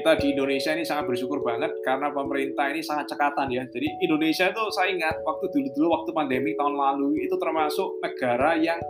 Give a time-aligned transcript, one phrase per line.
[0.00, 3.68] kita di Indonesia ini sangat bersyukur banget karena pemerintah ini sangat cekatan ya.
[3.68, 8.80] Jadi Indonesia itu saya ingat waktu dulu-dulu waktu pandemi tahun lalu itu termasuk negara yang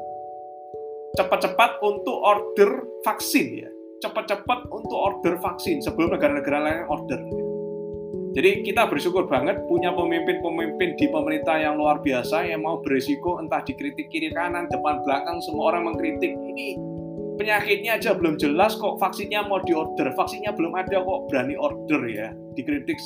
[1.19, 3.69] cepat-cepat untuk order vaksin ya.
[4.07, 7.19] Cepat-cepat untuk order vaksin sebelum negara-negara lain order.
[8.31, 13.59] Jadi kita bersyukur banget punya pemimpin-pemimpin di pemerintah yang luar biasa yang mau berisiko entah
[13.67, 16.31] dikritik kiri kanan, depan belakang semua orang mengkritik.
[16.31, 16.79] Ini
[17.41, 20.13] penyakitnya aja belum jelas kok vaksinnya mau diorder.
[20.13, 22.29] Vaksinnya belum ada kok berani order ya.
[22.53, 23.01] Dikritik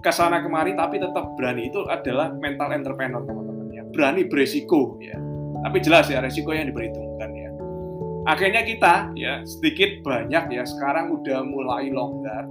[0.00, 1.68] ke sana kemari tapi tetap berani.
[1.68, 3.84] Itu adalah mental entrepreneur teman-teman ya.
[3.92, 5.20] Berani beresiko ya.
[5.68, 7.50] Tapi jelas ya resiko yang diperhitungkan ya.
[8.24, 12.48] Akhirnya kita ya sedikit banyak ya sekarang udah mulai longgar.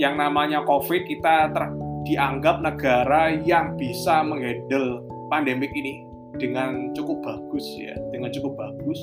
[0.00, 1.64] Yang namanya covid kita ter
[2.08, 6.04] dianggap negara yang bisa menghandle pandemik ini
[6.40, 7.92] dengan cukup bagus ya.
[8.12, 9.00] Dengan cukup bagus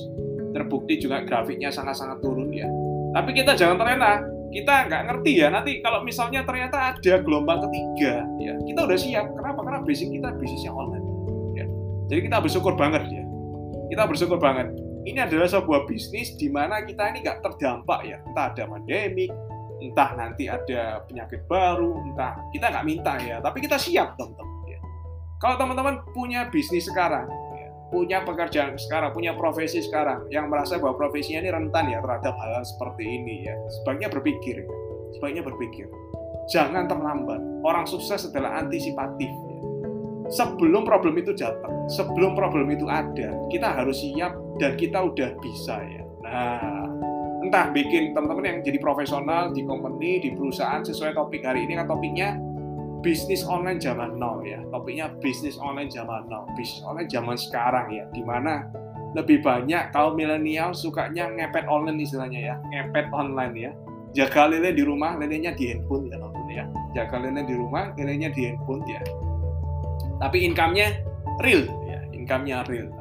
[0.52, 2.68] terbukti juga grafiknya sangat-sangat turun ya.
[3.12, 8.28] Tapi kita jangan terlena, kita nggak ngerti ya nanti kalau misalnya ternyata ada gelombang ketiga
[8.40, 9.26] ya kita udah siap.
[9.32, 9.60] Kenapa?
[9.64, 11.06] Karena basic kita bisnisnya online.
[11.56, 11.66] Ya.
[12.12, 13.24] Jadi kita bersyukur banget ya.
[13.92, 14.72] Kita bersyukur banget.
[15.02, 18.22] Ini adalah sebuah bisnis di mana kita ini nggak terdampak ya.
[18.22, 19.26] Entah ada pandemi,
[19.82, 23.42] entah nanti ada penyakit baru, entah kita nggak minta ya.
[23.42, 24.70] Tapi kita siap teman-teman.
[24.70, 24.80] Ya.
[25.42, 27.26] Kalau teman-teman punya bisnis sekarang,
[27.92, 32.52] punya pekerjaan sekarang, punya profesi sekarang, yang merasa bahwa profesinya ini rentan ya terhadap hal,
[32.56, 34.68] -hal seperti ini ya, sebaiknya berpikir, ya.
[35.20, 35.86] sebaiknya berpikir,
[36.48, 37.44] jangan terlambat.
[37.62, 39.28] Orang sukses adalah antisipatif.
[39.28, 39.60] Ya.
[40.32, 44.32] Sebelum problem itu datang, sebelum problem itu ada, kita harus siap
[44.64, 46.04] dan kita udah bisa ya.
[46.24, 46.88] Nah,
[47.44, 51.92] entah bikin teman-teman yang jadi profesional di company, di perusahaan sesuai topik hari ini kan
[51.92, 52.40] topiknya
[53.02, 54.62] bisnis online zaman now ya.
[54.70, 56.46] Topiknya bisnis online zaman now.
[56.54, 58.06] Bisnis online zaman sekarang ya.
[58.14, 58.70] Di mana
[59.18, 62.56] lebih banyak kaum milenial sukanya ngepet online istilahnya ya.
[62.72, 63.72] Ngepet online ya.
[64.12, 66.66] Jaga lele di rumah lelenya di handphone ya teman ya.
[66.96, 69.02] Jaga lele di rumah lelenya di handphone ya.
[70.22, 71.02] Tapi income-nya
[71.42, 72.00] real ya.
[72.14, 73.01] Income-nya real